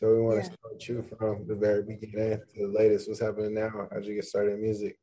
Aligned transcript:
So 0.00 0.16
we 0.16 0.22
want 0.22 0.36
yeah. 0.36 0.48
to 0.48 0.52
start 0.54 0.88
you 0.88 1.04
from 1.18 1.46
the 1.46 1.54
very 1.54 1.82
beginning 1.82 2.40
to 2.54 2.66
the 2.66 2.72
latest. 2.72 3.06
What's 3.06 3.20
happening 3.20 3.52
now? 3.52 3.86
How'd 3.92 4.06
you 4.06 4.14
get 4.14 4.24
started 4.24 4.54
in 4.54 4.62
music? 4.62 4.98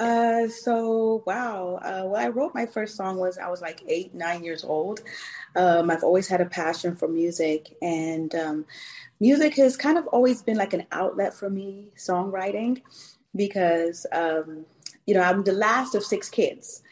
Uh, 0.00 0.48
so 0.48 1.22
wow. 1.28 1.78
Uh, 1.80 2.02
well, 2.06 2.16
I 2.16 2.26
wrote 2.26 2.56
my 2.56 2.66
first 2.66 2.96
song 2.96 3.18
was 3.18 3.38
I 3.38 3.48
was 3.48 3.62
like 3.62 3.84
eight, 3.86 4.12
nine 4.12 4.42
years 4.42 4.64
old. 4.64 5.02
Um, 5.54 5.90
I've 5.90 6.02
always 6.02 6.26
had 6.26 6.40
a 6.40 6.46
passion 6.46 6.96
for 6.96 7.06
music, 7.06 7.76
and 7.80 8.34
um, 8.34 8.64
music 9.20 9.54
has 9.54 9.76
kind 9.76 9.96
of 9.96 10.08
always 10.08 10.42
been 10.42 10.56
like 10.56 10.72
an 10.72 10.86
outlet 10.90 11.32
for 11.32 11.48
me, 11.48 11.90
songwriting, 11.96 12.82
because 13.36 14.06
um, 14.10 14.66
you 15.06 15.14
know 15.14 15.22
I'm 15.22 15.44
the 15.44 15.52
last 15.52 15.94
of 15.94 16.02
six 16.02 16.28
kids, 16.28 16.82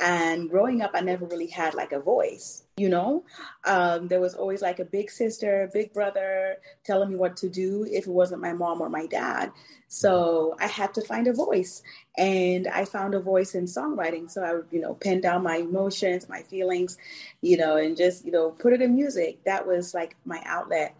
and 0.00 0.48
growing 0.48 0.80
up, 0.80 0.92
I 0.94 1.00
never 1.00 1.26
really 1.26 1.48
had 1.48 1.74
like 1.74 1.90
a 1.90 1.98
voice. 1.98 2.61
You 2.78 2.88
know, 2.88 3.24
um, 3.66 4.08
there 4.08 4.20
was 4.20 4.34
always 4.34 4.62
like 4.62 4.78
a 4.78 4.84
big 4.86 5.10
sister, 5.10 5.70
big 5.74 5.92
brother 5.92 6.56
telling 6.84 7.10
me 7.10 7.16
what 7.16 7.36
to 7.38 7.50
do 7.50 7.86
if 7.90 8.06
it 8.06 8.10
wasn't 8.10 8.40
my 8.40 8.54
mom 8.54 8.80
or 8.80 8.88
my 8.88 9.06
dad. 9.06 9.52
So 9.88 10.56
I 10.58 10.68
had 10.68 10.94
to 10.94 11.02
find 11.02 11.26
a 11.28 11.34
voice 11.34 11.82
and 12.16 12.66
I 12.66 12.86
found 12.86 13.14
a 13.14 13.20
voice 13.20 13.54
in 13.54 13.66
songwriting. 13.66 14.30
So 14.30 14.42
I 14.42 14.54
would, 14.54 14.68
you 14.70 14.80
know, 14.80 14.94
pen 14.94 15.20
down 15.20 15.42
my 15.42 15.56
emotions, 15.56 16.30
my 16.30 16.40
feelings, 16.40 16.96
you 17.42 17.58
know, 17.58 17.76
and 17.76 17.94
just, 17.94 18.24
you 18.24 18.32
know, 18.32 18.52
put 18.52 18.72
it 18.72 18.80
in 18.80 18.94
music. 18.94 19.44
That 19.44 19.66
was 19.66 19.92
like 19.92 20.16
my 20.24 20.40
outlet. 20.46 20.96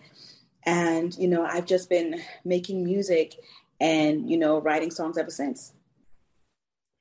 And, 0.64 1.16
you 1.16 1.26
know, 1.26 1.42
I've 1.42 1.66
just 1.66 1.88
been 1.88 2.20
making 2.44 2.84
music 2.84 3.36
and, 3.80 4.28
you 4.28 4.36
know, 4.36 4.60
writing 4.60 4.90
songs 4.90 5.16
ever 5.16 5.30
since. 5.30 5.72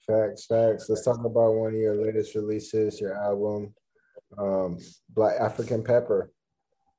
Facts, 0.07 0.45
facts. 0.45 0.89
Let's 0.89 1.03
talk 1.03 1.23
about 1.25 1.55
one 1.55 1.73
of 1.73 1.79
your 1.79 1.95
latest 1.95 2.35
releases, 2.35 3.01
your 3.01 3.15
album, 3.15 3.73
um, 4.37 4.77
Black 5.09 5.39
African 5.39 5.83
Pepper. 5.83 6.31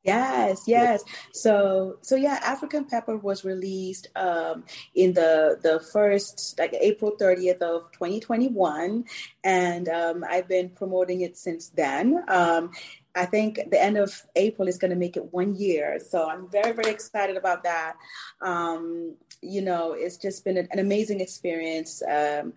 Yes, 0.05 0.65
yes. 0.67 1.05
So, 1.33 1.99
so 2.03 2.17
yeah, 2.17 2.41
African 2.43 2.87
Pepper 2.87 3.17
was 3.17 3.45
released 3.45 4.09
um, 4.17 4.65
in 4.97 5.13
the 5.13 5.61
the 5.63 5.79
first 5.93 6.57
like 6.59 6.75
April 6.75 7.13
thirtieth 7.17 7.63
of 7.63 7.93
twenty 7.93 8.19
twenty 8.19 8.49
one, 8.49 9.05
and 9.45 9.89
um, 9.89 10.25
I've 10.29 10.49
been 10.49 10.71
promoting 10.71 11.21
it 11.21 11.39
since 11.39 11.69
then. 11.69 12.25
Um, 12.27 12.73
I 13.15 13.27
think 13.27 13.61
the 13.71 13.81
end 13.81 13.97
of 13.97 14.27
April 14.35 14.67
is 14.67 14.79
going 14.79 14.91
to 14.91 14.97
make 14.97 15.17
it 15.17 15.33
one 15.33 15.55
year. 15.55 16.01
So 16.01 16.29
I'm 16.29 16.51
very, 16.51 16.73
very 16.73 16.91
excited 16.91 17.37
about 17.37 17.63
that. 17.63 17.95
Um, 18.41 19.17
you 19.43 19.61
know, 19.61 19.93
it's 19.93 20.17
just 20.17 20.45
been 20.45 20.57
an, 20.57 20.69
an 20.71 20.79
amazing 20.79 21.21
experience. 21.21 22.03
Um, 22.03 22.55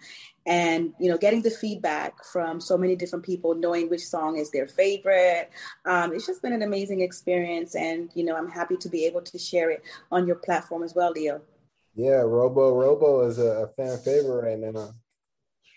and, 0.47 0.93
you 0.99 1.09
know, 1.09 1.17
getting 1.17 1.41
the 1.41 1.49
feedback 1.49 2.23
from 2.23 2.61
so 2.61 2.77
many 2.77 2.95
different 2.95 3.25
people, 3.25 3.55
knowing 3.55 3.89
which 3.89 4.05
song 4.05 4.37
is 4.37 4.51
their 4.51 4.67
favorite. 4.67 5.49
Um, 5.85 6.13
it's 6.13 6.27
just 6.27 6.43
been 6.43 6.53
an 6.53 6.61
amazing 6.61 7.01
experience. 7.01 7.75
And, 7.75 8.11
you 8.13 8.23
know, 8.23 8.35
I'm 8.35 8.49
happy 8.49 8.77
to 8.77 8.89
be 8.89 9.05
able 9.05 9.21
to 9.23 9.39
share 9.39 9.71
it 9.71 9.83
on 10.11 10.27
your 10.27 10.35
platform 10.35 10.83
as 10.83 10.93
well, 10.93 11.11
Leo. 11.11 11.41
Yeah, 11.95 12.21
Robo 12.21 12.73
Robo 12.73 13.27
is 13.27 13.39
a 13.39 13.69
fan 13.75 13.97
favorite 13.99 14.45
right 14.45 14.59
now. 14.59 14.91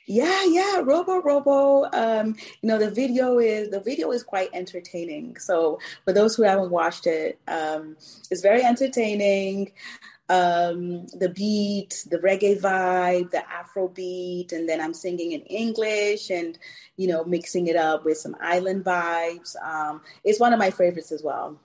Yeah, 0.07 0.45
yeah, 0.47 0.81
Robo 0.83 1.21
Robo. 1.21 1.85
Um, 1.93 2.35
you 2.63 2.69
know, 2.69 2.79
the 2.79 2.91
video 2.91 3.39
is 3.39 3.71
the 3.71 3.81
video 3.81 4.11
is 4.11 4.23
quite 4.23 4.49
entertaining. 4.55 5.37
So 5.39 5.79
for 6.05 6.13
those 6.13 6.35
who 6.35 6.43
haven't 6.43 6.71
watched 6.71 7.07
it, 7.07 7.39
um, 7.47 7.97
it's 8.31 8.41
very 8.41 8.65
entertaining. 8.65 9.73
Um, 10.31 11.07
the 11.07 11.31
beat, 11.35 12.05
the 12.11 12.19
reggae 12.19 12.61
vibe, 12.61 13.31
the 13.31 13.49
Afro 13.51 13.89
beat, 13.89 14.53
and 14.53 14.69
then 14.69 14.81
I'm 14.81 14.93
singing 14.93 15.33
in 15.33 15.41
English 15.43 16.29
and 16.31 16.59
you 16.97 17.09
know 17.09 17.25
mixing 17.25 17.69
it 17.69 17.77
up 17.77 18.05
with 18.05 18.19
some 18.19 18.37
island 18.41 18.85
vibes. 18.85 19.57
Um, 19.65 20.03
it's 20.25 20.41
one 20.41 20.53
of 20.53 20.59
my 20.59 20.71
favorites 20.71 21.13
as 21.13 21.23
well. 21.23 21.59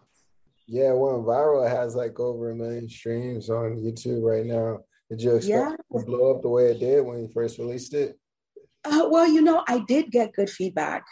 Yeah, 0.67 0.93
went 0.93 1.25
viral. 1.25 1.65
It 1.65 1.75
has 1.75 1.95
like 1.95 2.19
over 2.19 2.51
a 2.51 2.55
million 2.55 2.87
streams 2.87 3.49
on 3.49 3.75
YouTube 3.75 4.23
right 4.23 4.45
now. 4.45 4.79
Did 5.09 5.21
you 5.21 5.35
expect 5.35 5.49
yeah. 5.91 5.99
to 5.99 6.05
blow 6.05 6.33
up 6.33 6.41
the 6.41 6.49
way 6.49 6.71
it 6.71 6.79
did 6.79 7.05
when 7.05 7.19
you 7.19 7.29
first 7.33 7.59
released 7.59 7.93
it? 7.93 8.17
Uh, 8.85 9.07
well, 9.09 9.27
you 9.27 9.41
know, 9.41 9.63
I 9.67 9.79
did 9.87 10.11
get 10.11 10.33
good 10.33 10.49
feedback 10.49 11.05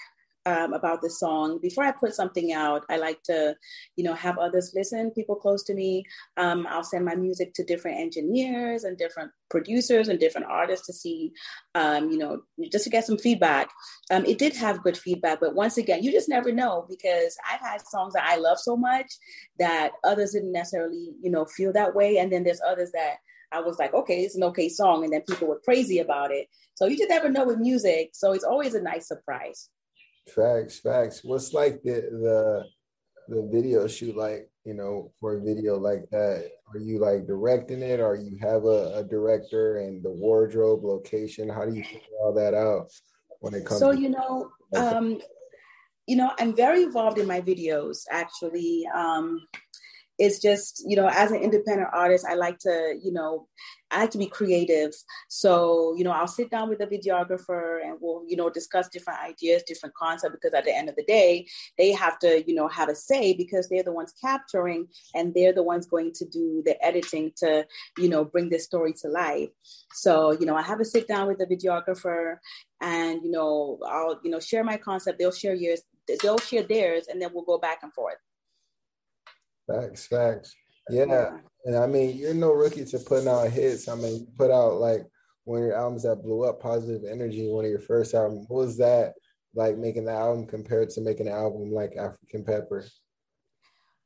um, 0.46 0.74
about 0.74 1.02
the 1.02 1.10
song. 1.10 1.60
Before 1.62 1.84
I 1.84 1.92
put 1.92 2.14
something 2.14 2.52
out, 2.54 2.86
I 2.90 2.98
like 2.98 3.22
to, 3.24 3.56
you 3.96 4.04
know, 4.04 4.14
have 4.14 4.38
others 4.38 4.74
listen, 4.76 5.12
people 5.12 5.36
close 5.36 5.64
to 5.64 5.74
me. 5.74 6.04
Um, 6.38 6.66
I'll 6.70 6.84
send 6.84 7.06
my 7.06 7.16
music 7.16 7.54
to 7.56 7.64
different 7.64 8.00
engineers 8.00 8.84
and 8.84 8.98
different 8.98 9.32
producers 9.50 10.08
and 10.08 10.20
different 10.20 10.48
artists 10.48 10.88
to 10.88 10.94
see, 10.94 11.32
um, 11.76 12.10
you 12.10 12.18
know, 12.18 12.42
just 12.72 12.86
to 12.86 12.90
get 12.90 13.06
some 13.06 13.18
feedback. 13.18 13.70
Um, 14.10 14.26
it 14.26 14.38
did 14.38 14.56
have 14.56 14.84
good 14.84 14.98
feedback, 14.98 15.40
but 15.40 15.56
once 15.56 15.78
again, 15.78 16.04
you 16.04 16.12
just 16.12 16.30
never 16.30 16.52
know 16.52 16.86
because 16.90 17.38
I've 17.52 17.62
had 17.62 17.82
songs 17.82 18.14
that 18.14 18.24
I 18.26 18.38
love 18.38 18.58
so 18.60 18.76
much 18.76 19.12
that 19.60 19.92
others 20.04 20.32
didn't 20.32 20.54
necessarily, 20.54 21.12
you 21.22 21.30
know, 21.30 21.46
feel 21.46 21.74
that 21.74 21.94
way. 21.96 22.18
And 22.18 22.32
then 22.32 22.44
there's 22.44 22.62
others 22.68 22.92
that 22.94 23.18
I 23.52 23.60
was 23.60 23.78
like, 23.78 23.94
okay, 23.94 24.22
it's 24.22 24.36
an 24.36 24.44
okay 24.46 24.70
song. 24.70 25.04
And 25.04 25.14
then 25.14 25.22
people 25.22 25.48
were 25.48 25.62
crazy 25.64 26.00
about 26.00 26.32
it. 26.32 26.48
So 26.76 26.86
you 26.86 26.98
just 26.98 27.10
never 27.10 27.30
know 27.30 27.46
with 27.46 27.60
music. 27.60 28.12
So 28.14 28.32
it's 28.32 28.46
always 28.46 28.74
a 28.74 28.82
nice 28.82 29.08
surprise. 29.08 29.70
Facts, 30.28 30.80
facts. 30.80 31.22
What's 31.24 31.54
like 31.54 31.82
the 31.84 32.02
the 32.12 32.64
the 33.28 33.50
video 33.52 33.88
shoot 33.88 34.16
like, 34.16 34.50
you 34.66 34.74
know, 34.74 35.12
for 35.20 35.38
a 35.38 35.42
video 35.42 35.78
like 35.78 36.10
that? 36.12 36.50
Are 36.74 36.80
you 36.80 37.00
like 37.00 37.26
directing 37.26 37.82
it 37.82 38.00
or 38.00 38.16
you 38.16 38.38
have 38.42 38.66
a, 38.66 38.98
a 38.98 39.04
director 39.04 39.78
and 39.78 40.04
the 40.04 40.12
wardrobe 40.12 40.84
location? 40.84 41.50
How 41.50 41.66
do 41.66 41.74
you 41.74 41.84
figure 41.84 42.18
all 42.24 42.34
that 42.34 42.54
out 42.54 42.92
when 43.40 43.54
it 43.54 43.66
comes 43.66 43.80
So, 43.80 43.92
you 43.92 44.10
know, 44.10 44.52
um, 44.76 45.20
you 46.08 46.16
know, 46.16 46.32
I'm 46.40 46.56
very 46.56 46.84
involved 46.84 47.18
in 47.18 47.28
my 47.28 47.42
videos 47.42 48.04
actually. 48.10 48.86
Um, 48.94 49.40
it's 50.22 50.38
just 50.38 50.84
you 50.88 50.96
know 50.96 51.08
as 51.08 51.32
an 51.32 51.42
independent 51.42 51.90
artist 51.92 52.26
i 52.30 52.36
like 52.36 52.60
to 52.60 53.00
you 53.02 53.12
know 53.12 53.48
i 53.90 54.02
like 54.02 54.12
to 54.12 54.20
be 54.20 54.28
creative. 54.28 54.94
So 55.30 55.96
you 55.98 56.04
know 56.04 56.12
i'll 56.12 56.28
sit 56.28 56.52
down 56.52 56.70
with 56.70 56.78
the 56.78 56.86
videographer 56.86 57.84
and 57.84 57.98
we'll 58.00 58.24
you 58.28 58.38
know 58.38 58.50
discuss 58.50 58.88
different 58.90 59.20
ideas 59.20 59.64
different 59.64 59.96
concepts 59.96 60.36
because 60.36 60.54
at 60.54 60.66
the 60.66 60.78
end 60.78 60.90
of 60.90 60.96
the 60.96 61.04
day 61.04 61.48
they 61.80 61.92
have 61.92 62.20
to 62.20 62.44
you 62.48 62.54
know 62.54 62.68
have 62.68 62.88
a 62.88 62.96
say 62.96 63.34
because 63.34 63.68
they're 63.68 63.84
the 63.84 63.92
ones 63.92 64.14
capturing 64.22 64.88
and 65.16 65.34
they're 65.34 65.54
the 65.54 65.64
ones 65.64 65.88
going 65.88 66.12
to 66.14 66.26
do 66.26 66.62
the 66.68 66.76
editing 66.86 67.32
to 67.38 67.66
you 67.98 68.08
know 68.08 68.24
bring 68.24 68.50
this 68.50 68.64
story 68.64 68.94
to 69.02 69.08
life. 69.08 69.50
So 69.94 70.34
you 70.40 70.46
know 70.46 70.56
i 70.56 70.62
have 70.62 70.80
a 70.80 70.86
sit 70.86 71.08
down 71.08 71.28
with 71.28 71.40
the 71.40 71.48
videographer 71.48 72.38
and 72.80 73.24
you 73.24 73.32
know 73.32 73.80
i'll 73.88 74.20
you 74.24 74.30
know 74.30 74.40
share 74.40 74.64
my 74.64 74.78
concept. 74.78 75.18
They'll 75.18 75.32
share 75.32 75.56
yours 75.56 75.82
they'll 76.22 76.38
share 76.38 76.64
theirs 76.64 77.08
and 77.08 77.22
then 77.22 77.30
we'll 77.34 77.44
go 77.44 77.58
back 77.58 77.80
and 77.84 77.94
forth 77.94 78.18
Facts, 79.68 80.08
facts. 80.08 80.56
Yeah. 80.90 81.38
And 81.66 81.78
I 81.78 81.86
mean, 81.86 82.18
you're 82.18 82.34
no 82.34 82.54
rookie 82.54 82.86
to 82.86 83.00
putting 83.00 83.28
out 83.28 83.50
hits. 83.52 83.88
I 83.88 83.96
mean, 83.96 84.22
you 84.22 84.28
put 84.38 84.52
out 84.52 84.80
like 84.80 85.06
one 85.44 85.60
of 85.60 85.66
your 85.66 85.76
albums 85.76 86.04
that 86.04 86.24
blew 86.24 86.44
up, 86.44 86.60
Positive 86.60 87.04
Energy, 87.10 87.50
one 87.50 87.66
of 87.66 87.72
your 87.72 87.80
first 87.80 88.14
albums. 88.14 88.46
What 88.48 88.66
was 88.66 88.78
that 88.78 89.14
like 89.54 89.78
making 89.78 90.06
the 90.06 90.12
album 90.12 90.48
compared 90.48 90.90
to 90.92 91.02
making 91.02 91.28
an 91.28 91.34
album 91.34 91.72
like 91.72 91.96
African 91.98 92.44
Pepper? 92.44 92.86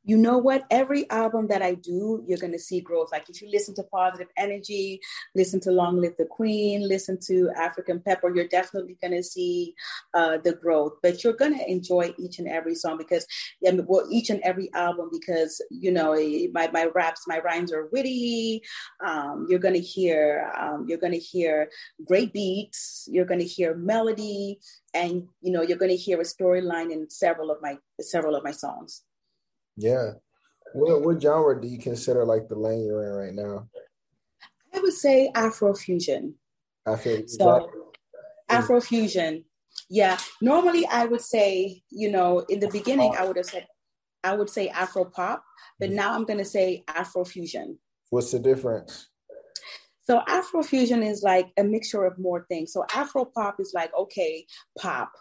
You 0.06 0.18
know 0.18 0.38
what? 0.38 0.66
Every 0.70 1.10
album 1.10 1.48
that 1.48 1.64
I 1.64 1.74
do, 1.74 2.24
you're 2.28 2.38
going 2.38 2.54
to 2.54 2.60
see 2.60 2.80
growth. 2.80 3.10
Like 3.12 3.28
if 3.28 3.42
you 3.42 3.50
listen 3.52 3.74
to 3.76 3.84
Positive 3.84 4.28
Energy, 4.38 5.02
listen 5.34 5.60
to 5.62 5.72
Long 5.72 6.00
Live 6.00 6.16
the 6.18 6.26
Queen, 6.26 6.88
listen 6.88 7.18
to 7.26 7.50
African 7.58 8.00
Pepper, 8.00 8.34
you're 8.34 8.48
definitely 8.48 8.98
going 9.02 9.16
to 9.16 9.24
see 9.24 9.74
uh, 10.14 10.38
the 10.44 10.54
growth. 10.54 10.94
But 11.02 11.24
you're 11.24 11.34
going 11.34 11.58
to 11.58 11.70
enjoy 11.70 12.14
each 12.20 12.38
and 12.38 12.48
every 12.48 12.76
song 12.76 13.00
because, 13.00 13.26
well, 13.62 14.06
each 14.12 14.30
and 14.30 14.42
every 14.42 14.72
album 14.76 15.10
because, 15.12 15.60
you 15.72 15.92
know, 15.92 16.14
my, 16.54 16.70
my 16.72 16.88
raps, 16.94 17.24
my 17.28 17.40
rhymes 17.40 17.74
are 17.74 17.88
witty. 17.92 18.62
Um, 19.04 19.48
you're 19.50 19.60
going 19.60 19.74
to 19.74 19.80
hear, 19.80 20.52
um, 20.56 20.86
you're 20.88 21.00
going 21.00 21.14
to 21.14 21.20
hear 21.20 21.70
great 22.06 22.32
beats. 22.32 23.08
You're 23.12 23.26
going 23.26 23.40
to 23.40 23.46
hear 23.46 23.76
melody 23.76 24.60
and, 24.94 25.28
you 25.42 25.52
know, 25.52 25.64
you're 25.64 25.80
going 25.80 25.90
to 25.90 25.98
hear 25.98 26.22
a 26.22 26.24
storyline 26.24 26.92
in 26.92 27.10
several 27.10 27.50
of 27.50 27.58
my, 27.62 27.80
several 28.00 28.36
of 28.36 28.44
my 28.44 28.52
songs. 28.52 29.02
Yeah. 29.78 30.12
What 30.74 31.04
what 31.04 31.22
genre 31.22 31.60
do 31.60 31.68
you 31.68 31.80
consider 31.80 32.26
like 32.26 32.48
the 32.48 32.56
lane 32.56 32.86
you're 32.86 33.04
in 33.04 33.14
right 33.14 33.34
now? 33.34 33.68
I 34.74 34.80
would 34.80 34.94
say 34.94 35.32
Afrofusion. 35.36 36.34
Afro, 36.86 37.26
so 37.28 37.70
Afrofusion. 38.50 39.46
Yeah. 39.90 40.18
Normally 40.42 40.86
I 40.88 41.06
would 41.06 41.22
say, 41.22 41.82
you 41.90 42.12
know, 42.12 42.40
in 42.50 42.60
the 42.60 42.70
beginning 42.70 43.14
I 43.18 43.26
would 43.26 43.38
have 43.38 43.46
said 43.46 43.68
I 44.24 44.36
would 44.36 44.50
say 44.50 44.70
Afro 44.70 45.06
pop, 45.06 45.44
but 45.80 45.90
mm-hmm. 45.90 45.98
now 45.98 46.14
I'm 46.14 46.26
gonna 46.26 46.46
say 46.46 46.84
Afrofusion. 46.90 47.78
What's 48.10 48.32
the 48.32 48.40
difference? 48.40 49.10
So 50.04 50.22
Afrofusion 50.28 51.04
is 51.06 51.24
like 51.24 51.52
a 51.58 51.64
mixture 51.64 52.06
of 52.06 52.20
more 52.20 52.46
things. 52.48 52.72
So 52.72 52.86
Afro 52.94 53.26
pop 53.26 53.60
is 53.60 53.72
like, 53.74 53.92
okay, 53.98 54.46
pop, 54.78 55.12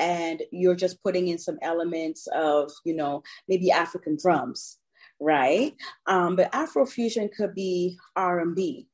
and 0.00 0.42
you're 0.50 0.74
just 0.74 1.02
putting 1.02 1.28
in 1.28 1.38
some 1.38 1.58
elements 1.62 2.26
of, 2.34 2.72
you 2.84 2.96
know, 2.96 3.22
maybe 3.46 3.70
African 3.70 4.16
drums, 4.20 4.78
right? 5.20 5.74
Um, 6.06 6.34
but 6.34 6.50
Afrofusion 6.52 7.30
could 7.32 7.54
be 7.54 7.98
R&B, 8.16 8.88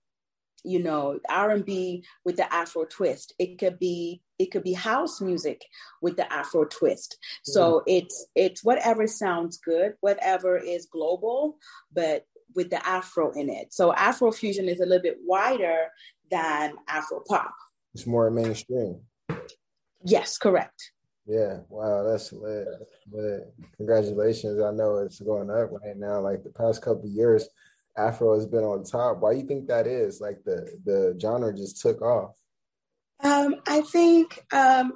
you 0.67 0.83
know 0.83 1.19
r&b 1.29 2.05
with 2.25 2.37
the 2.37 2.53
afro 2.53 2.85
twist. 2.85 3.33
It 3.39 3.59
could 3.59 3.79
be 3.79 4.21
it 4.39 4.51
could 4.51 4.65
be 4.65 4.75
house 4.75 5.21
music 5.21 5.63
with 6.03 6.17
the 6.17 6.31
afro 6.31 6.65
twist. 6.65 7.17
So 7.45 7.81
mm. 7.81 7.83
it's 7.87 8.27
it's 8.35 8.65
whatever 8.65 9.07
sounds 9.07 9.59
good 9.59 9.95
whatever 10.01 10.59
is 10.59 10.87
global 10.87 11.59
but 11.93 12.27
with 12.55 12.71
the 12.71 12.87
afro 12.87 13.31
in 13.33 13.49
it. 13.49 13.73
So 13.73 13.93
afro 13.95 14.33
fusion 14.33 14.69
is 14.69 14.81
a 14.81 14.87
little 14.87 15.03
bit 15.03 15.19
wider 15.23 15.87
than 16.31 16.75
afro 16.89 17.23
pop. 17.27 17.55
It's 17.95 18.07
more 18.07 18.31
mainstream. 18.31 19.01
Yes 20.05 20.37
correct 20.37 20.93
yeah 21.27 21.59
wow 21.69 22.03
that's 22.03 22.33
lit. 22.33 22.67
lit. 23.11 23.53
congratulations 23.77 24.61
i 24.63 24.71
know 24.71 24.99
it's 24.99 25.21
going 25.21 25.51
up 25.51 25.71
right 25.73 25.97
now 25.97 26.21
like 26.21 26.43
the 26.45 26.51
past 26.51 26.83
couple 26.83 27.09
years 27.09 27.49
Afro 27.97 28.35
has 28.35 28.47
been 28.47 28.65
on 28.65 28.85
top. 28.85 29.21
Why 29.21 29.33
do 29.33 29.41
you 29.41 29.47
think 29.47 29.69
that 29.69 29.87
is? 29.87 30.21
Like 30.21 30.45
the 30.45 30.71
the 30.85 31.17
genre 31.21 31.55
just 31.55 31.81
took 31.81 32.03
off. 32.03 32.37
Um, 33.21 33.57
I 33.67 33.81
think 33.81 34.45
um, 34.53 34.93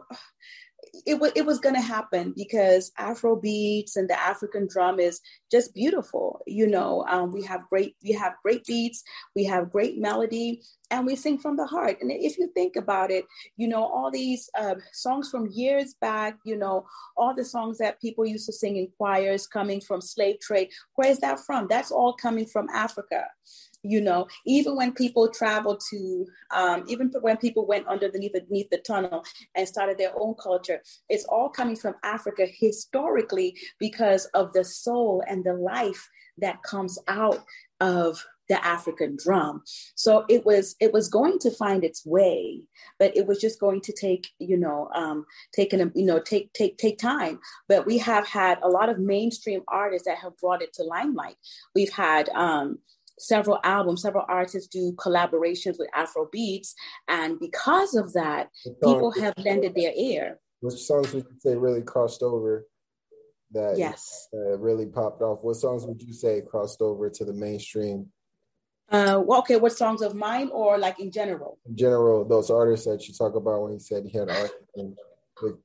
it, 1.06 1.14
w- 1.14 1.32
it 1.34 1.46
was 1.46 1.58
going 1.58 1.74
to 1.74 1.80
happen 1.80 2.32
because 2.36 2.92
Afro 2.98 3.36
beats 3.36 3.96
and 3.96 4.08
the 4.08 4.18
African 4.18 4.66
drum 4.68 5.00
is 5.00 5.20
just 5.50 5.74
beautiful. 5.74 6.40
You 6.46 6.66
know, 6.66 7.04
um, 7.08 7.32
we 7.32 7.42
have 7.44 7.68
great 7.68 7.96
we 8.02 8.12
have 8.12 8.34
great 8.42 8.64
beats, 8.64 9.02
we 9.34 9.44
have 9.44 9.70
great 9.70 9.98
melody, 9.98 10.62
and 10.90 11.06
we 11.06 11.16
sing 11.16 11.38
from 11.38 11.56
the 11.56 11.66
heart. 11.66 11.98
And 12.00 12.10
if 12.10 12.38
you 12.38 12.50
think 12.54 12.76
about 12.76 13.10
it, 13.10 13.24
you 13.56 13.68
know, 13.68 13.84
all 13.84 14.10
these 14.10 14.48
uh, 14.58 14.76
songs 14.92 15.30
from 15.30 15.48
years 15.52 15.94
back, 16.00 16.38
you 16.44 16.56
know, 16.56 16.86
all 17.16 17.34
the 17.34 17.44
songs 17.44 17.78
that 17.78 18.00
people 18.00 18.26
used 18.26 18.46
to 18.46 18.52
sing 18.52 18.76
in 18.76 18.88
choirs 18.96 19.46
coming 19.46 19.80
from 19.80 20.00
slave 20.00 20.40
trade, 20.40 20.68
where 20.94 21.10
is 21.10 21.18
that 21.20 21.40
from? 21.40 21.66
That's 21.68 21.90
all 21.90 22.14
coming 22.14 22.46
from 22.46 22.68
Africa 22.72 23.24
you 23.82 24.00
know 24.00 24.26
even 24.46 24.76
when 24.76 24.92
people 24.92 25.28
traveled 25.28 25.82
to 25.90 26.26
um, 26.50 26.84
even 26.86 27.10
when 27.20 27.36
people 27.36 27.66
went 27.66 27.86
underneath 27.86 28.32
beneath 28.32 28.68
the 28.70 28.78
tunnel 28.78 29.24
and 29.54 29.66
started 29.66 29.98
their 29.98 30.12
own 30.18 30.34
culture 30.34 30.80
it's 31.08 31.24
all 31.24 31.48
coming 31.48 31.76
from 31.76 31.94
africa 32.02 32.46
historically 32.46 33.56
because 33.78 34.26
of 34.34 34.52
the 34.52 34.64
soul 34.64 35.22
and 35.28 35.44
the 35.44 35.54
life 35.54 36.08
that 36.38 36.62
comes 36.62 36.98
out 37.08 37.44
of 37.80 38.24
the 38.50 38.66
African 38.66 39.16
drum. 39.16 39.62
So 39.94 40.24
it 40.28 40.44
was 40.44 40.74
it 40.80 40.92
was 40.92 41.08
going 41.08 41.38
to 41.38 41.52
find 41.52 41.84
its 41.84 42.04
way, 42.04 42.62
but 42.98 43.16
it 43.16 43.26
was 43.28 43.40
just 43.40 43.60
going 43.60 43.80
to 43.82 43.92
take 43.92 44.26
you 44.40 44.56
know 44.56 44.90
um, 44.94 45.24
taking 45.54 45.80
a 45.80 45.90
you 45.94 46.04
know 46.04 46.18
take 46.18 46.52
take 46.52 46.76
take 46.76 46.98
time. 46.98 47.38
But 47.68 47.86
we 47.86 47.96
have 47.98 48.26
had 48.26 48.58
a 48.62 48.68
lot 48.68 48.88
of 48.88 48.98
mainstream 48.98 49.62
artists 49.68 50.08
that 50.08 50.18
have 50.18 50.36
brought 50.38 50.62
it 50.62 50.72
to 50.74 50.82
limelight. 50.82 51.36
We've 51.76 51.92
had 51.92 52.28
um, 52.30 52.80
several 53.20 53.58
albums, 53.64 54.02
several 54.02 54.24
artists 54.28 54.68
do 54.68 54.92
collaborations 54.92 55.78
with 55.78 55.88
Afro 55.94 56.28
beats, 56.30 56.74
and 57.08 57.38
because 57.38 57.94
of 57.94 58.12
that, 58.14 58.48
people 58.82 59.12
have 59.12 59.34
lended 59.38 59.74
their 59.74 59.92
ear. 59.94 60.40
Which 60.60 60.74
songs 60.74 61.12
would 61.12 61.24
you 61.24 61.40
say 61.40 61.56
really 61.56 61.82
crossed 61.82 62.22
over? 62.22 62.66
That 63.52 63.76
yes, 63.76 64.28
uh, 64.32 64.58
really 64.58 64.86
popped 64.86 65.22
off. 65.22 65.42
What 65.42 65.56
songs 65.56 65.84
would 65.84 66.00
you 66.00 66.12
say 66.12 66.40
crossed 66.40 66.80
over 66.80 67.10
to 67.10 67.24
the 67.24 67.32
mainstream? 67.32 68.06
Uh, 68.90 69.22
well, 69.24 69.40
okay, 69.40 69.56
what 69.56 69.72
songs 69.72 70.02
of 70.02 70.14
mine 70.14 70.50
or 70.52 70.78
like 70.78 70.98
in 71.00 71.10
general? 71.10 71.58
In 71.66 71.76
general, 71.76 72.24
those 72.24 72.50
artists 72.50 72.86
that 72.86 73.06
you 73.06 73.14
talk 73.14 73.34
about 73.36 73.62
when 73.62 73.72
you 73.72 73.80
said 73.80 74.04
you 74.04 74.18
had 74.18 74.30
art 74.30 74.50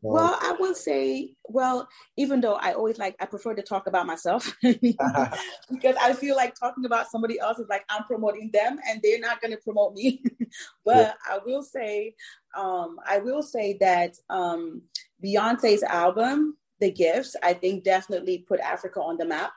well, 0.02 0.38
I 0.42 0.56
would 0.60 0.76
say, 0.76 1.36
well, 1.46 1.88
even 2.18 2.42
though 2.42 2.56
I 2.56 2.74
always 2.74 2.98
like, 2.98 3.16
I 3.20 3.26
prefer 3.26 3.54
to 3.54 3.62
talk 3.62 3.88
about 3.88 4.06
myself 4.06 4.56
because 4.62 5.96
I 6.02 6.14
feel 6.14 6.36
like 6.36 6.56
talking 6.56 6.86
about 6.86 7.10
somebody 7.10 7.40
else 7.40 7.60
is 7.60 7.68
like 7.70 7.86
I'm 7.90 8.04
promoting 8.04 8.52
them 8.52 8.80
and 8.88 9.02
they're 9.02 9.20
not 9.20 9.42
going 9.42 9.52
to 9.52 9.58
promote 9.58 9.94
me. 9.94 10.24
but 10.86 10.96
yeah. 10.96 11.14
I 11.30 11.40
will 11.46 11.64
say, 11.64 12.16
um, 12.58 12.98
I 13.08 13.20
will 13.20 13.44
say 13.44 13.78
that 13.80 14.16
um, 14.30 14.84
Beyonce's 15.24 15.84
album, 15.84 16.58
The 16.80 16.92
Gifts, 16.92 17.36
I 17.44 17.54
think 17.54 17.84
definitely 17.84 18.40
put 18.48 18.60
Africa 18.60 19.02
on 19.02 19.18
the 19.18 19.26
map. 19.26 19.52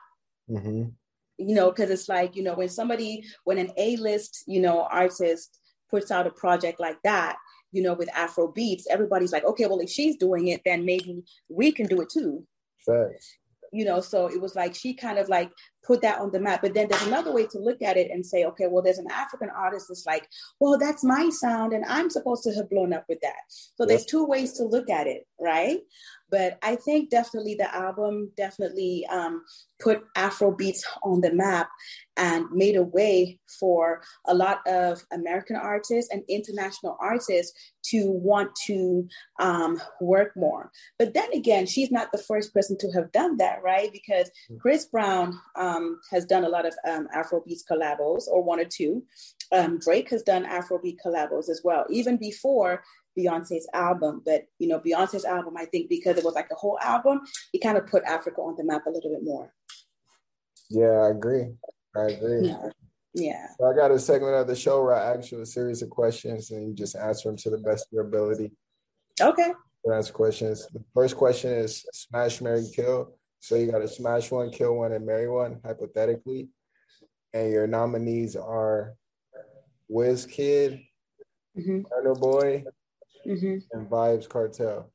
Mm-hmm. 0.49 0.89
You 1.37 1.55
know, 1.55 1.71
because 1.71 1.89
it's 1.89 2.09
like, 2.09 2.35
you 2.35 2.43
know, 2.43 2.55
when 2.55 2.67
somebody, 2.67 3.23
when 3.45 3.57
an 3.57 3.71
A 3.77 3.95
list, 3.95 4.43
you 4.45 4.59
know, 4.59 4.87
artist 4.91 5.57
puts 5.89 6.11
out 6.11 6.27
a 6.27 6.31
project 6.31 6.79
like 6.79 7.01
that, 7.03 7.37
you 7.71 7.81
know, 7.81 7.93
with 7.93 8.09
Afro 8.15 8.47
beats, 8.47 8.87
everybody's 8.89 9.31
like, 9.31 9.45
okay, 9.45 9.65
well, 9.67 9.79
if 9.79 9.89
she's 9.89 10.15
doing 10.15 10.47
it, 10.47 10.61
then 10.65 10.85
maybe 10.85 11.23
we 11.49 11.71
can 11.71 11.87
do 11.87 12.01
it 12.01 12.09
too. 12.09 12.45
Thanks. 12.87 13.37
You 13.71 13.85
know, 13.85 14.01
so 14.01 14.27
it 14.27 14.41
was 14.41 14.55
like 14.55 14.73
she 14.73 14.93
kind 14.93 15.19
of 15.19 15.29
like 15.29 15.51
put 15.89 16.03
that 16.03 16.19
on 16.19 16.31
the 16.31 16.39
map. 16.39 16.61
But 16.61 16.75
then 16.75 16.87
there's 16.87 17.07
another 17.07 17.33
way 17.33 17.47
to 17.47 17.57
look 17.57 17.81
at 17.81 17.97
it 17.97 18.11
and 18.11 18.23
say, 18.23 18.45
okay, 18.45 18.67
well, 18.69 18.83
there's 18.83 18.99
an 18.99 19.11
African 19.11 19.49
artist 19.49 19.87
that's 19.89 20.05
like, 20.05 20.27
well, 20.59 20.77
that's 20.77 21.03
my 21.03 21.29
sound, 21.29 21.73
and 21.73 21.83
I'm 21.85 22.11
supposed 22.11 22.43
to 22.43 22.53
have 22.53 22.69
blown 22.69 22.93
up 22.93 23.05
with 23.09 23.19
that. 23.21 23.41
So 23.75 23.87
there's 23.87 24.05
two 24.05 24.23
ways 24.23 24.53
to 24.53 24.63
look 24.63 24.89
at 24.89 25.07
it, 25.07 25.25
right? 25.41 25.79
But 26.31 26.59
I 26.61 26.75
think 26.75 27.09
definitely 27.09 27.55
the 27.55 27.73
album 27.73 28.31
definitely 28.37 29.05
um, 29.11 29.43
put 29.79 30.03
Afro 30.15 30.51
beats 30.51 30.85
on 31.03 31.21
the 31.21 31.33
map 31.33 31.69
and 32.17 32.45
made 32.51 32.75
a 32.75 32.83
way 32.83 33.39
for 33.59 34.01
a 34.27 34.35
lot 34.35 34.59
of 34.67 35.01
American 35.11 35.55
artists 35.55 36.13
and 36.13 36.21
international 36.27 36.97
artists 37.01 37.53
to 37.85 38.11
want 38.11 38.51
to 38.67 39.07
um, 39.39 39.81
work 40.01 40.33
more. 40.35 40.69
But 40.99 41.13
then 41.13 41.31
again, 41.33 41.65
she's 41.65 41.91
not 41.91 42.11
the 42.11 42.23
first 42.29 42.53
person 42.53 42.77
to 42.79 42.91
have 42.91 43.11
done 43.11 43.37
that, 43.37 43.63
right? 43.63 43.89
Because 43.91 44.29
mm. 44.51 44.59
Chris 44.59 44.85
Brown 44.85 45.39
um, 45.55 45.78
has 46.11 46.25
done 46.25 46.43
a 46.43 46.49
lot 46.49 46.65
of 46.65 46.73
um, 46.87 47.07
Afrobeats 47.15 47.61
collabos, 47.69 48.27
or 48.27 48.43
one 48.43 48.59
or 48.59 48.65
two. 48.65 49.03
Um, 49.51 49.79
Drake 49.79 50.09
has 50.09 50.23
done 50.23 50.45
Afrobeat 50.45 50.97
collabos 51.05 51.49
as 51.49 51.61
well, 51.63 51.85
even 51.89 52.17
before 52.17 52.83
Beyonce's 53.17 53.67
album. 53.73 54.21
But 54.25 54.45
you 54.59 54.67
know, 54.67 54.79
Beyonce's 54.79 55.25
album, 55.25 55.55
I 55.57 55.65
think 55.65 55.89
because 55.89 56.17
it 56.17 56.23
was 56.23 56.35
like 56.35 56.49
a 56.51 56.55
whole 56.55 56.79
album, 56.81 57.21
it 57.53 57.61
kind 57.61 57.77
of 57.77 57.87
put 57.87 58.03
Africa 58.03 58.41
on 58.41 58.55
the 58.57 58.63
map 58.63 58.85
a 58.85 58.91
little 58.91 59.11
bit 59.11 59.23
more. 59.23 59.53
Yeah, 60.69 61.07
I 61.07 61.09
agree. 61.09 61.47
I 61.95 62.03
agree. 62.03 62.47
Yeah. 62.47 62.69
Yeah. 63.13 63.47
So 63.59 63.65
I 63.65 63.75
got 63.75 63.91
a 63.91 63.99
segment 63.99 64.35
of 64.35 64.47
the 64.47 64.55
show 64.55 64.83
where 64.83 64.93
I 64.93 65.15
ask 65.15 65.31
you 65.31 65.41
a 65.41 65.45
series 65.45 65.81
of 65.81 65.89
questions 65.89 66.51
and 66.51 66.67
you 66.67 66.73
just 66.75 66.95
answer 66.95 67.29
them 67.29 67.37
to 67.37 67.49
the 67.49 67.57
best 67.57 67.87
of 67.87 67.93
your 67.93 68.07
ability. 68.07 68.51
Okay. 69.19 69.51
Ask 69.91 70.13
questions. 70.13 70.67
The 70.71 70.83
first 70.93 71.15
question 71.15 71.51
is 71.51 71.85
smash, 71.91 72.41
Mary 72.41 72.65
kill. 72.73 73.15
So 73.39 73.55
you 73.55 73.71
got 73.71 73.79
to 73.79 73.87
smash 73.87 74.31
one, 74.31 74.51
kill 74.51 74.75
one, 74.75 74.91
and 74.91 75.05
marry 75.05 75.29
one, 75.29 75.59
hypothetically. 75.63 76.49
And 77.33 77.51
your 77.51 77.67
nominees 77.67 78.35
are 78.35 78.95
Wizkid, 79.91 80.85
mm-hmm. 81.57 81.81
Burna 81.81 82.19
Boy, 82.19 82.65
mm-hmm. 83.25 83.57
and 83.71 83.89
Vybz 83.89 84.27
Kartel. 84.27 84.91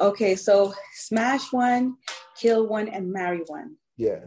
Okay, 0.00 0.34
so 0.34 0.74
smash 0.94 1.52
one, 1.52 1.96
kill 2.36 2.66
one, 2.66 2.88
and 2.88 3.12
marry 3.12 3.42
one. 3.46 3.76
Yeah. 3.96 4.20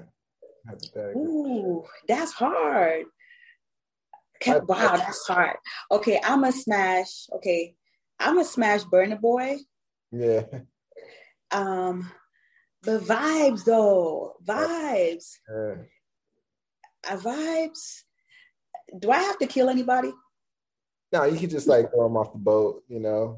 Ooh, 1.16 1.84
that's 2.08 2.32
hard. 2.34 3.06
Okay, 4.42 4.60
wow, 4.68 4.96
that's 4.98 5.28
hard. 5.28 5.58
Okay, 5.92 6.20
I'm 6.24 6.44
a 6.44 6.52
smash. 6.52 7.28
Okay, 7.34 7.76
I'm 8.20 8.38
a 8.38 8.46
smash 8.46 8.84
Burna 8.84 9.20
Boy. 9.20 9.58
Yeah. 10.12 10.44
Um, 11.52 12.12
the 12.86 13.00
vibes 13.00 13.66
though, 13.66 14.34
vibes. 14.46 15.38
Uh, 15.50 15.76
vibes. 17.18 18.04
Do 19.00 19.12
I 19.12 19.20
have 19.20 19.38
to 19.40 19.48
kill 19.48 19.70
anybody? 19.70 20.14
No, 21.12 21.24
you 21.24 21.40
could 21.40 21.50
just 21.50 21.68
like 21.68 21.92
throw 21.92 22.08
them 22.08 22.18
off 22.18 22.34
the 22.34 22.40
boat, 22.40 22.84
you 22.88 23.00
know, 23.00 23.36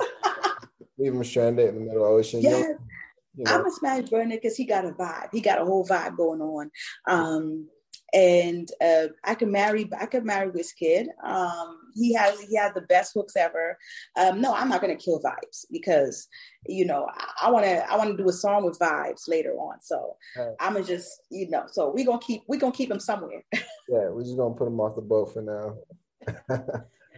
leave 0.98 1.14
them 1.14 1.24
stranded 1.24 1.70
in 1.70 1.76
the 1.76 1.82
middle 1.82 2.04
of 2.04 2.12
the 2.12 2.18
ocean. 2.18 2.42
Yes. 2.42 2.76
You 3.36 3.44
know. 3.44 3.52
I'm 3.52 3.66
a 3.66 3.72
smash 3.72 4.04
Burna 4.06 4.32
because 4.32 4.58
he 4.58 4.66
got 4.66 4.86
a 4.86 4.92
vibe. 4.92 5.30
He 5.32 5.42
got 5.42 5.62
a 5.62 5.66
whole 5.66 5.86
vibe 5.86 6.18
going 6.18 6.42
on. 6.42 6.72
Um, 7.08 7.68
and 8.14 8.68
uh, 8.82 9.08
I 9.24 9.36
could 9.36 9.50
marry. 9.50 9.88
I 10.00 10.06
could 10.08 10.26
marry 10.26 10.50
Wizkid. 10.50 11.08
Um, 11.24 11.87
he 11.98 12.14
has 12.14 12.40
he 12.42 12.56
had 12.56 12.74
the 12.76 12.82
best 12.82 13.14
hooks 13.14 13.36
ever. 13.36 13.78
Um, 14.16 14.42
no, 14.42 14.54
I'm 14.54 14.70
not 14.70 14.82
gonna 14.82 14.96
kill 14.96 15.22
Vybz 15.22 15.66
because 15.72 16.28
you 16.68 16.86
know 16.86 17.08
I 17.42 17.50
want 17.50 17.66
to 17.66 17.92
I 17.92 17.98
want 17.98 18.12
to 18.12 18.22
do 18.22 18.30
a 18.30 18.34
song 18.34 18.66
with 18.66 18.80
Vybz 18.80 19.28
later 19.28 19.54
on. 19.54 19.82
So 19.82 20.16
right. 20.38 20.56
I'm 20.60 20.74
gonna 20.74 20.86
just 20.86 21.10
you 21.30 21.50
know. 21.50 21.66
So 21.68 21.90
we 21.90 22.04
gonna 22.04 22.20
keep 22.20 22.44
we 22.48 22.58
gonna 22.58 22.72
keep 22.72 22.92
him 22.92 23.00
somewhere. 23.00 23.44
yeah, 23.54 24.10
we're 24.10 24.24
just 24.24 24.38
gonna 24.38 24.56
put 24.56 24.68
him 24.68 24.80
off 24.80 24.96
the 24.96 25.02
boat 25.02 25.34
for 25.34 25.42
now. 25.42 25.78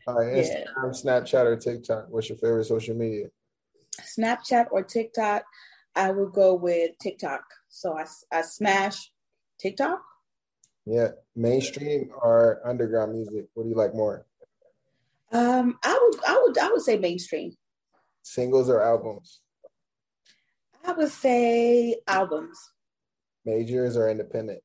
All 0.08 0.16
right, 0.16 0.38
Instagram, 0.38 0.66
yeah. 0.76 0.90
Snapchat, 0.90 1.46
or 1.46 1.56
TikTok. 1.58 2.06
What's 2.10 2.30
your 2.30 2.38
favorite 2.38 2.66
social 2.66 2.96
media? 2.96 3.28
Snapchat 4.02 4.68
or 4.72 4.84
TikTok. 4.84 5.44
I 5.96 6.12
would 6.12 6.32
go 6.32 6.54
with 6.54 6.92
TikTok. 7.02 7.44
So 7.68 7.98
I, 7.98 8.06
I 8.32 8.42
smash 8.42 9.12
TikTok. 9.60 10.02
Yeah, 10.86 11.10
mainstream 11.36 12.10
or 12.22 12.62
underground 12.66 13.14
music. 13.14 13.46
What 13.54 13.64
do 13.64 13.70
you 13.70 13.76
like 13.76 13.94
more? 13.94 14.26
Um, 15.32 15.78
I 15.84 16.00
would, 16.02 16.26
I 16.26 16.42
would, 16.42 16.58
I 16.58 16.72
would 16.72 16.82
say 16.82 16.98
mainstream. 16.98 17.54
Singles 18.24 18.70
or 18.70 18.82
albums? 18.82 19.42
I 20.86 20.94
would 20.94 21.12
say 21.12 21.98
albums. 22.08 22.60
Majors 23.46 23.96
or 23.96 24.10
independent? 24.10 24.62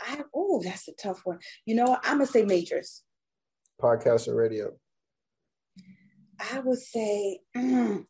I 0.00 0.22
oh, 0.34 0.62
that's 0.62 0.88
a 0.88 0.92
tough 0.92 1.22
one. 1.24 1.38
You 1.64 1.74
know 1.74 1.84
what? 1.84 2.00
I'm 2.04 2.18
gonna 2.18 2.26
say 2.26 2.44
majors. 2.44 3.02
Podcast 3.80 4.28
or 4.28 4.36
radio? 4.36 4.72
I 6.52 6.60
would 6.60 6.78
say 6.78 7.40
mm, 7.56 8.04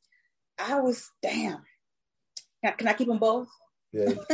I 0.58 0.80
was 0.80 1.10
damn. 1.22 1.62
Can 2.76 2.88
I 2.88 2.94
keep 2.94 3.08
them 3.08 3.18
both? 3.18 3.48
Yeah, 3.92 4.14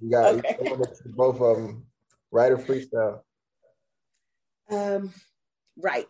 you 0.00 0.10
got 0.10 0.34
okay. 0.36 0.74
both 1.16 1.40
of 1.40 1.56
them. 1.56 1.86
Or 2.32 2.56
freestyle? 2.56 3.20
Um, 4.70 5.12
right. 5.76 6.06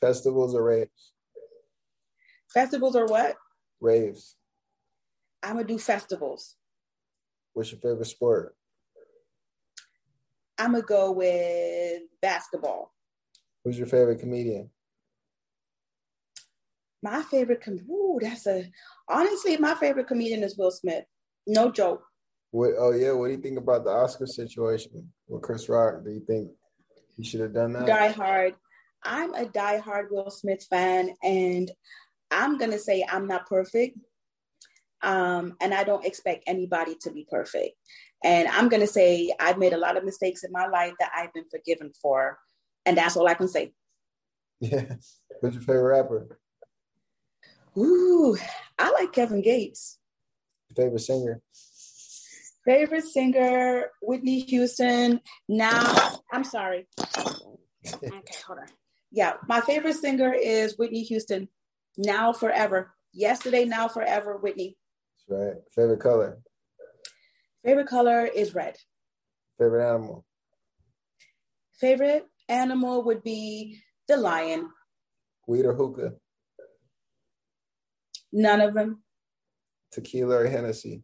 Festivals 0.00 0.54
or 0.54 0.64
raves? 0.64 1.12
Festivals 2.52 2.96
or 2.96 3.06
what? 3.06 3.36
Raves. 3.80 4.36
I'm 5.42 5.54
gonna 5.54 5.66
do 5.66 5.78
festivals. 5.78 6.56
What's 7.52 7.72
your 7.72 7.80
favorite 7.80 8.06
sport? 8.06 8.54
I'm 10.58 10.72
gonna 10.72 10.84
go 10.84 11.12
with 11.12 12.02
basketball. 12.20 12.92
Who's 13.64 13.78
your 13.78 13.86
favorite 13.86 14.20
comedian? 14.20 14.70
My 17.02 17.22
favorite 17.22 17.62
com- 17.62 17.80
ooh, 17.90 18.18
that's 18.20 18.46
a 18.46 18.70
honestly, 19.08 19.56
my 19.56 19.74
favorite 19.74 20.06
comedian 20.06 20.44
is 20.44 20.56
Will 20.56 20.70
Smith. 20.70 21.04
No 21.46 21.70
joke. 21.70 22.04
What 22.52 22.72
oh 22.78 22.92
yeah, 22.92 23.12
what 23.12 23.28
do 23.28 23.32
you 23.32 23.40
think 23.40 23.58
about 23.58 23.84
the 23.84 23.90
Oscar 23.90 24.26
situation 24.26 25.10
with 25.26 25.42
Chris 25.42 25.68
Rock? 25.68 26.04
Do 26.04 26.10
you 26.10 26.20
think 26.26 26.50
he 27.16 27.24
should 27.24 27.40
have 27.40 27.54
done 27.54 27.72
that? 27.72 27.86
Die 27.86 28.08
hard. 28.08 28.54
I'm 29.04 29.34
a 29.34 29.46
die-hard 29.46 30.08
Will 30.10 30.30
Smith 30.30 30.64
fan, 30.70 31.14
and 31.22 31.70
I'm 32.30 32.56
gonna 32.58 32.78
say 32.78 33.04
I'm 33.08 33.26
not 33.26 33.48
perfect. 33.48 33.98
Um, 35.02 35.56
and 35.60 35.74
I 35.74 35.82
don't 35.82 36.04
expect 36.04 36.44
anybody 36.46 36.94
to 37.00 37.10
be 37.10 37.26
perfect. 37.28 37.74
And 38.22 38.46
I'm 38.46 38.68
gonna 38.68 38.86
say 38.86 39.34
I've 39.40 39.58
made 39.58 39.72
a 39.72 39.78
lot 39.78 39.96
of 39.96 40.04
mistakes 40.04 40.44
in 40.44 40.52
my 40.52 40.66
life 40.68 40.94
that 41.00 41.10
I've 41.16 41.32
been 41.32 41.48
forgiven 41.50 41.92
for, 42.00 42.38
and 42.86 42.96
that's 42.96 43.16
all 43.16 43.26
I 43.26 43.34
can 43.34 43.48
say. 43.48 43.72
Yeah. 44.60 44.94
Who's 45.40 45.54
your 45.54 45.62
favorite 45.62 46.02
rapper? 46.02 46.38
Ooh, 47.76 48.36
I 48.78 48.90
like 48.92 49.12
Kevin 49.12 49.42
Gates. 49.42 49.98
Favorite 50.76 51.00
singer? 51.00 51.42
Favorite 52.64 53.04
singer, 53.04 53.90
Whitney 54.02 54.40
Houston. 54.40 55.20
Now, 55.48 56.20
I'm 56.32 56.44
sorry. 56.44 56.86
okay, 57.18 58.10
hold 58.46 58.58
on. 58.60 58.66
Yeah, 59.10 59.34
my 59.48 59.60
favorite 59.60 59.96
singer 59.96 60.32
is 60.32 60.78
Whitney 60.78 61.02
Houston. 61.02 61.48
Now, 61.98 62.32
forever. 62.32 62.94
Yesterday, 63.12 63.64
now, 63.64 63.88
forever, 63.88 64.38
Whitney. 64.38 64.76
That's 65.28 65.40
right. 65.40 65.56
Favorite 65.74 66.00
color? 66.00 66.38
Favorite 67.64 67.88
color 67.88 68.26
is 68.26 68.54
red. 68.54 68.76
Favorite 69.58 69.86
animal? 69.86 70.24
Favorite 71.72 72.26
animal 72.48 73.02
would 73.04 73.22
be 73.22 73.80
the 74.08 74.16
lion. 74.16 74.70
Weed 75.46 75.64
or 75.64 75.74
hookah? 75.74 76.14
None 78.32 78.60
of 78.60 78.72
them. 78.72 79.02
Tequila 79.90 80.36
or 80.36 80.46
Hennessy? 80.46 81.02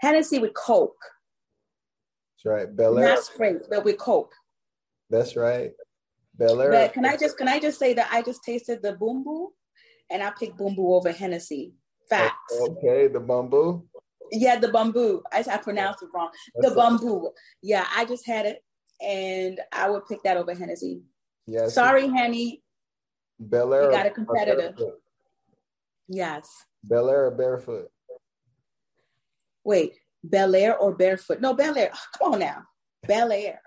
Hennessy 0.00 0.38
with 0.38 0.54
Coke. 0.54 0.96
That's 2.36 2.46
right. 2.46 2.76
Belaire. 2.76 3.00
Not 3.00 3.24
Springs, 3.24 3.66
but 3.68 3.84
with 3.84 3.98
Coke. 3.98 4.32
That's 5.10 5.36
right. 5.36 5.72
Belaire. 6.40 6.70
But 6.70 6.92
can 6.92 7.04
I 7.04 7.16
just 7.16 7.36
can 7.36 7.48
I 7.48 7.58
just 7.58 7.78
say 7.78 7.94
that 7.94 8.08
I 8.12 8.22
just 8.22 8.44
tasted 8.44 8.82
the 8.82 8.94
Bumbu, 8.94 9.48
and 10.10 10.22
I 10.22 10.30
picked 10.38 10.58
Bumbu 10.58 10.94
over 10.94 11.10
Hennessy. 11.10 11.74
Facts. 12.08 12.54
Okay, 12.60 13.08
the 13.08 13.20
Bumbu. 13.20 13.84
Yeah, 14.30 14.58
the 14.58 14.68
Bumbu. 14.68 15.20
I, 15.32 15.44
I 15.50 15.56
pronounced 15.58 16.02
it 16.02 16.08
wrong. 16.14 16.30
That's 16.54 16.74
the 16.74 16.80
Bumbu. 16.80 17.30
Yeah, 17.62 17.86
I 17.94 18.04
just 18.04 18.26
had 18.26 18.46
it, 18.46 18.62
and 19.00 19.60
I 19.72 19.90
would 19.90 20.06
pick 20.06 20.22
that 20.22 20.36
over 20.36 20.54
Hennessy. 20.54 21.02
Yeah. 21.46 21.68
Sorry, 21.68 22.08
Henny. 22.08 22.62
Belaire. 23.42 23.84
You 23.84 23.90
got 23.90 24.06
a 24.06 24.10
competitor. 24.10 24.74
Yes. 26.08 26.48
Belaire 26.90 27.36
barefoot? 27.36 27.90
Wait, 29.68 29.92
Belaire 30.26 30.80
or 30.80 30.94
barefoot? 30.94 31.42
No, 31.42 31.54
Belaire. 31.54 31.90
come 32.16 32.32
on 32.32 32.38
now. 32.38 32.62
Belaire. 33.06 33.58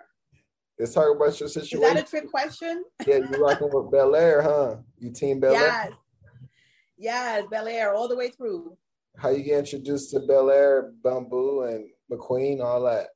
Let's 0.79 0.95
talk 0.95 1.15
about 1.15 1.39
your 1.39 1.47
situation. 1.47 1.77
Is 1.77 1.93
that 1.93 2.03
a 2.03 2.09
trick 2.09 2.27
question? 2.31 2.83
yeah, 3.05 3.17
you 3.17 3.37
rocking 3.37 3.69
with 3.71 3.91
Belaire, 3.91 4.41
huh? 4.41 4.77
You 4.97 5.11
team 5.11 5.39
Belaire? 5.39 5.51
Yes. 5.51 5.91
Yes, 6.97 7.43
Belaire 7.51 7.93
all 7.95 8.07
the 8.07 8.15
way 8.15 8.29
through. 8.29 8.75
How 9.15 9.29
you 9.29 9.43
get 9.43 9.59
introduced 9.59 10.09
to 10.11 10.21
Belaire, 10.21 10.91
Bumbu, 11.05 11.71
and 11.71 11.87
McQueen, 12.11 12.63
all 12.63 12.81
that? 12.85 13.09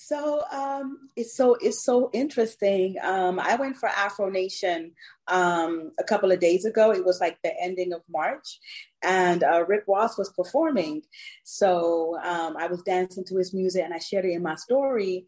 So 0.00 0.42
um, 0.52 1.10
it's 1.16 1.36
so 1.36 1.56
it's 1.60 1.84
so 1.84 2.08
interesting. 2.12 2.96
Um, 3.02 3.40
I 3.40 3.56
went 3.56 3.76
for 3.76 3.88
Afro 3.88 4.30
Nation 4.30 4.92
um, 5.26 5.90
a 5.98 6.04
couple 6.04 6.30
of 6.30 6.38
days 6.38 6.64
ago. 6.64 6.92
It 6.92 7.04
was 7.04 7.20
like 7.20 7.36
the 7.42 7.52
ending 7.60 7.92
of 7.92 8.02
March, 8.08 8.60
and 9.02 9.42
uh, 9.42 9.64
Rick 9.66 9.84
Ross 9.88 10.16
was 10.16 10.30
performing. 10.30 11.02
So 11.42 12.16
um, 12.22 12.56
I 12.56 12.68
was 12.68 12.82
dancing 12.82 13.24
to 13.24 13.36
his 13.36 13.52
music, 13.52 13.82
and 13.84 13.92
I 13.92 13.98
shared 13.98 14.24
it 14.24 14.32
in 14.32 14.42
my 14.42 14.54
story. 14.54 15.26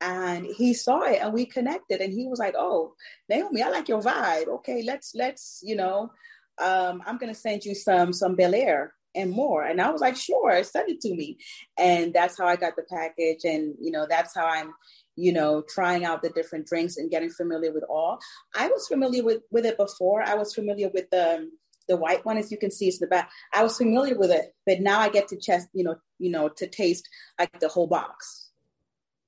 And 0.00 0.46
he 0.46 0.74
saw 0.74 1.02
it, 1.02 1.20
and 1.22 1.32
we 1.32 1.46
connected. 1.46 2.00
And 2.00 2.12
he 2.12 2.26
was 2.26 2.40
like, 2.40 2.54
"Oh, 2.58 2.94
Naomi, 3.28 3.62
I 3.62 3.70
like 3.70 3.88
your 3.88 4.02
vibe. 4.02 4.48
Okay, 4.48 4.82
let's 4.82 5.14
let's 5.14 5.60
you 5.62 5.76
know, 5.76 6.10
um, 6.58 7.02
I'm 7.06 7.18
gonna 7.18 7.34
send 7.34 7.64
you 7.64 7.74
some 7.74 8.12
some 8.12 8.36
Belaire." 8.36 8.90
And 9.18 9.32
more. 9.32 9.64
And 9.64 9.80
I 9.80 9.90
was 9.90 10.00
like, 10.00 10.16
sure, 10.16 10.62
send 10.62 10.88
it 10.88 11.00
to 11.00 11.12
me. 11.12 11.38
And 11.76 12.14
that's 12.14 12.38
how 12.38 12.46
I 12.46 12.54
got 12.54 12.76
the 12.76 12.84
package. 12.88 13.44
And, 13.44 13.74
you 13.80 13.90
know, 13.90 14.06
that's 14.08 14.32
how 14.34 14.46
I'm, 14.46 14.72
you 15.16 15.32
know, 15.32 15.64
trying 15.68 16.04
out 16.04 16.22
the 16.22 16.30
different 16.30 16.68
drinks 16.68 16.96
and 16.96 17.10
getting 17.10 17.30
familiar 17.30 17.72
with 17.72 17.82
all. 17.90 18.20
I 18.54 18.68
was 18.68 18.86
familiar 18.86 19.24
with, 19.24 19.42
with 19.50 19.66
it 19.66 19.76
before. 19.76 20.22
I 20.22 20.36
was 20.36 20.54
familiar 20.54 20.88
with 20.94 21.10
the, 21.10 21.50
the 21.88 21.96
white 21.96 22.24
one, 22.24 22.38
as 22.38 22.52
you 22.52 22.58
can 22.58 22.70
see, 22.70 22.86
is 22.86 23.00
the 23.00 23.08
back. 23.08 23.28
I 23.52 23.64
was 23.64 23.76
familiar 23.76 24.16
with 24.16 24.30
it, 24.30 24.54
but 24.64 24.80
now 24.80 25.00
I 25.00 25.08
get 25.08 25.26
to 25.28 25.36
test, 25.36 25.66
you 25.72 25.82
know, 25.82 25.96
you 26.20 26.30
know, 26.30 26.48
to 26.50 26.68
taste 26.68 27.08
like 27.40 27.58
the 27.58 27.68
whole 27.68 27.88
box. 27.88 28.50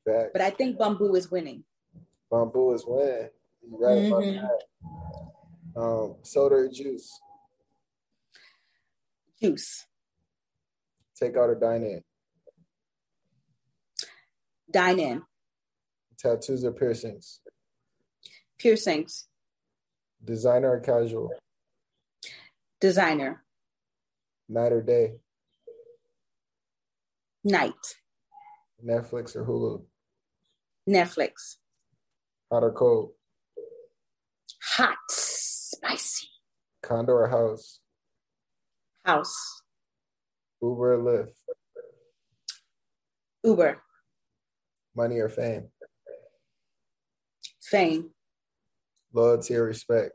Back. 0.07 0.29
But 0.33 0.43
I 0.43 0.51
think 0.51 0.79
Bumbu 0.79 1.17
is 1.17 1.31
winning. 1.33 1.65
Bumbu 2.33 2.75
is 2.77 2.85
winning. 2.87 3.29
You're 3.69 3.81
right 3.81 3.99
mm-hmm. 3.99 4.39
about 4.39 4.51
that. 5.75 5.81
Um, 5.81 6.17
soda 6.23 6.55
or 6.55 6.69
juice? 6.69 7.11
Juice. 9.43 9.87
Take 11.17 11.37
out 11.37 11.51
or 11.51 11.55
dine 11.55 11.83
in? 11.83 12.03
Dine 14.71 14.99
in. 15.01 15.23
Tattoos 16.19 16.65
or 16.65 16.73
piercings? 16.73 17.41
Piercings. 18.59 19.27
Designer 20.25 20.73
or 20.73 20.81
casual? 20.81 21.31
Designer. 22.81 23.43
Night 24.49 24.73
or 24.73 24.83
day? 24.83 25.15
Night. 27.45 27.73
Netflix 28.85 29.35
or 29.37 29.45
Hulu? 29.45 29.83
Netflix. 30.89 31.57
Hot 32.51 32.63
or 32.63 32.73
cold? 32.73 33.13
Hot. 34.77 34.97
Spicy. 35.11 36.29
Condo 36.83 37.13
or 37.13 37.29
house? 37.29 37.80
House. 39.05 39.63
Uber 40.63 40.95
or 40.95 40.99
Lyft? 40.99 41.33
Uber. 43.45 43.83
Money 44.95 45.19
or 45.19 45.29
fame? 45.29 45.69
Fame. 47.63 48.11
Loyalty 49.13 49.57
or 49.57 49.65
respect? 49.65 50.13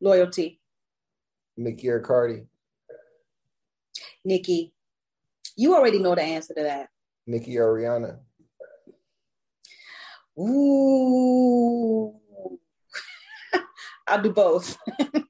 Loyalty. 0.00 0.60
Nicki 1.56 1.88
or 1.88 2.00
Cardi? 2.00 2.46
Nicki. 4.24 4.72
You 5.56 5.74
already 5.74 5.98
know 5.98 6.14
the 6.14 6.22
answer 6.22 6.54
to 6.54 6.62
that. 6.62 6.88
Nicki 7.26 7.58
or 7.58 7.74
Rihanna? 7.74 8.18
Ooh. 10.38 12.18
I'll 14.08 14.22
do 14.22 14.32
both. 14.32 14.76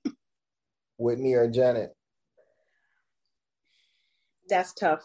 Whitney 1.01 1.35
or 1.35 1.49
Janet? 1.49 1.93
That's 4.49 4.75
tough. 4.75 5.03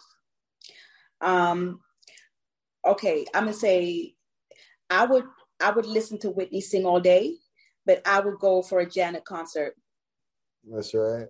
Um, 1.21 1.79
okay, 2.85 3.25
I'm 3.33 3.45
gonna 3.45 3.53
say 3.53 4.15
I 4.89 5.05
would 5.05 5.23
I 5.61 5.71
would 5.71 5.85
listen 5.85 6.19
to 6.19 6.29
Whitney 6.31 6.61
sing 6.61 6.85
all 6.85 6.99
day, 6.99 7.35
but 7.85 8.01
I 8.05 8.19
would 8.19 8.39
go 8.39 8.61
for 8.61 8.79
a 8.79 8.89
Janet 8.89 9.23
concert. 9.25 9.75
That's 10.69 10.93
right. 10.93 11.27